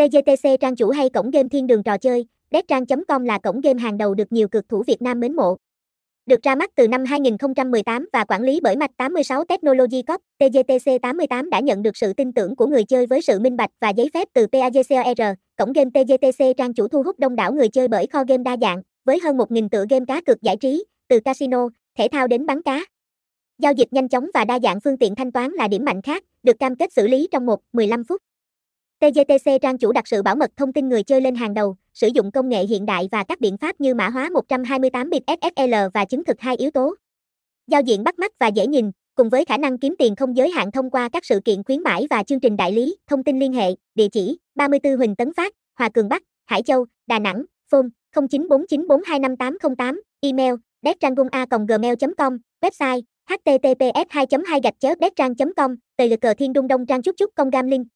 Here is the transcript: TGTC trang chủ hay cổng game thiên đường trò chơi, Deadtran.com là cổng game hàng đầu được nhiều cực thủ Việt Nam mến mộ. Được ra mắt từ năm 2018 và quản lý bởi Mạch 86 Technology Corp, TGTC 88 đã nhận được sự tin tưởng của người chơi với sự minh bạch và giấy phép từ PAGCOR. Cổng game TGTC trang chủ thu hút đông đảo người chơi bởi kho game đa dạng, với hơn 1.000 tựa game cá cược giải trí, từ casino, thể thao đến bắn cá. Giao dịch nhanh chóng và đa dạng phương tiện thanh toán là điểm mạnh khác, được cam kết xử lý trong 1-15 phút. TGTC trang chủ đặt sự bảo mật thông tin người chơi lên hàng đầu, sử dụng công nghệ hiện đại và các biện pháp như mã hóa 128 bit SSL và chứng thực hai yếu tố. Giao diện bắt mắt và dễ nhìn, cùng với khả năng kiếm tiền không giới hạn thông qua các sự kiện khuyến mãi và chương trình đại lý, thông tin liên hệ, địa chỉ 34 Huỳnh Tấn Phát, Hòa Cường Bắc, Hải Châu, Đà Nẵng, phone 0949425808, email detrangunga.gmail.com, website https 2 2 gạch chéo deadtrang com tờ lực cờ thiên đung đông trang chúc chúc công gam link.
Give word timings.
TGTC 0.00 0.60
trang 0.60 0.76
chủ 0.76 0.90
hay 0.90 1.10
cổng 1.10 1.30
game 1.30 1.48
thiên 1.48 1.66
đường 1.66 1.82
trò 1.82 1.98
chơi, 1.98 2.26
Deadtran.com 2.50 3.24
là 3.24 3.38
cổng 3.38 3.60
game 3.60 3.80
hàng 3.80 3.98
đầu 3.98 4.14
được 4.14 4.32
nhiều 4.32 4.48
cực 4.48 4.68
thủ 4.68 4.82
Việt 4.86 5.02
Nam 5.02 5.20
mến 5.20 5.36
mộ. 5.36 5.56
Được 6.26 6.42
ra 6.42 6.54
mắt 6.54 6.70
từ 6.74 6.88
năm 6.88 7.04
2018 7.04 8.08
và 8.12 8.24
quản 8.24 8.42
lý 8.42 8.60
bởi 8.62 8.76
Mạch 8.76 8.90
86 8.96 9.44
Technology 9.44 10.02
Corp, 10.02 10.20
TGTC 10.38 11.02
88 11.02 11.50
đã 11.50 11.60
nhận 11.60 11.82
được 11.82 11.96
sự 11.96 12.12
tin 12.12 12.32
tưởng 12.32 12.56
của 12.56 12.66
người 12.66 12.84
chơi 12.84 13.06
với 13.06 13.22
sự 13.22 13.40
minh 13.40 13.56
bạch 13.56 13.70
và 13.80 13.90
giấy 13.90 14.10
phép 14.14 14.28
từ 14.32 14.46
PAGCOR. 14.46 15.20
Cổng 15.56 15.72
game 15.72 15.90
TGTC 15.90 16.44
trang 16.56 16.74
chủ 16.74 16.88
thu 16.88 17.02
hút 17.02 17.18
đông 17.18 17.36
đảo 17.36 17.52
người 17.52 17.68
chơi 17.68 17.88
bởi 17.88 18.06
kho 18.06 18.24
game 18.28 18.42
đa 18.42 18.56
dạng, 18.60 18.82
với 19.04 19.20
hơn 19.24 19.36
1.000 19.36 19.68
tựa 19.68 19.84
game 19.90 20.04
cá 20.08 20.20
cược 20.20 20.42
giải 20.42 20.56
trí, 20.56 20.84
từ 21.08 21.20
casino, 21.20 21.68
thể 21.98 22.08
thao 22.12 22.26
đến 22.26 22.46
bắn 22.46 22.62
cá. 22.62 22.84
Giao 23.58 23.72
dịch 23.72 23.92
nhanh 23.92 24.08
chóng 24.08 24.30
và 24.34 24.44
đa 24.44 24.58
dạng 24.62 24.80
phương 24.80 24.98
tiện 24.98 25.14
thanh 25.14 25.32
toán 25.32 25.50
là 25.50 25.68
điểm 25.68 25.84
mạnh 25.84 26.02
khác, 26.02 26.24
được 26.42 26.58
cam 26.58 26.76
kết 26.76 26.92
xử 26.92 27.06
lý 27.06 27.28
trong 27.30 27.46
1-15 27.72 28.04
phút. 28.04 28.22
TGTC 29.00 29.50
trang 29.62 29.78
chủ 29.78 29.92
đặt 29.92 30.08
sự 30.08 30.22
bảo 30.22 30.36
mật 30.36 30.50
thông 30.56 30.72
tin 30.72 30.88
người 30.88 31.02
chơi 31.02 31.20
lên 31.20 31.34
hàng 31.34 31.54
đầu, 31.54 31.76
sử 31.94 32.08
dụng 32.14 32.30
công 32.30 32.48
nghệ 32.48 32.64
hiện 32.66 32.86
đại 32.86 33.08
và 33.12 33.24
các 33.24 33.40
biện 33.40 33.56
pháp 33.56 33.80
như 33.80 33.94
mã 33.94 34.08
hóa 34.08 34.28
128 34.32 35.10
bit 35.10 35.22
SSL 35.26 35.74
và 35.94 36.04
chứng 36.04 36.24
thực 36.24 36.40
hai 36.40 36.56
yếu 36.56 36.70
tố. 36.70 36.94
Giao 37.66 37.80
diện 37.80 38.04
bắt 38.04 38.18
mắt 38.18 38.32
và 38.40 38.46
dễ 38.46 38.66
nhìn, 38.66 38.90
cùng 39.14 39.28
với 39.28 39.44
khả 39.44 39.56
năng 39.56 39.78
kiếm 39.78 39.94
tiền 39.98 40.16
không 40.16 40.36
giới 40.36 40.50
hạn 40.50 40.72
thông 40.72 40.90
qua 40.90 41.08
các 41.08 41.24
sự 41.24 41.40
kiện 41.44 41.62
khuyến 41.64 41.82
mãi 41.82 42.06
và 42.10 42.22
chương 42.22 42.40
trình 42.40 42.56
đại 42.56 42.72
lý, 42.72 42.96
thông 43.06 43.24
tin 43.24 43.38
liên 43.38 43.52
hệ, 43.52 43.74
địa 43.94 44.08
chỉ 44.08 44.38
34 44.54 44.96
Huỳnh 44.96 45.16
Tấn 45.16 45.32
Phát, 45.34 45.52
Hòa 45.78 45.88
Cường 45.88 46.08
Bắc, 46.08 46.22
Hải 46.46 46.62
Châu, 46.62 46.86
Đà 47.06 47.18
Nẵng, 47.18 47.44
phone 47.70 47.86
0949425808, 48.14 50.00
email 50.20 50.54
detrangunga.gmail.com, 50.82 52.38
website 52.60 53.02
https 53.30 54.06
2 54.10 54.26
2 54.46 54.60
gạch 54.62 54.74
chéo 54.80 54.94
deadtrang 55.00 55.34
com 55.56 55.76
tờ 55.96 56.06
lực 56.06 56.20
cờ 56.20 56.34
thiên 56.34 56.52
đung 56.52 56.68
đông 56.68 56.86
trang 56.86 57.02
chúc 57.02 57.14
chúc 57.18 57.30
công 57.34 57.50
gam 57.50 57.66
link. 57.66 57.86